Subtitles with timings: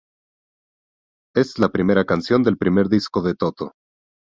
[1.35, 3.73] Es la primera canción del primer disco de Toto.